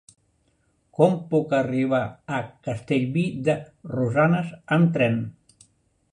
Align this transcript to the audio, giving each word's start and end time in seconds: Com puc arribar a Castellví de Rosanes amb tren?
Com 0.99 1.17
puc 1.33 1.51
arribar 1.57 1.99
a 2.37 2.39
Castellví 2.67 3.25
de 3.49 3.55
Rosanes 3.91 4.49
amb 4.77 4.97
tren? 4.97 5.21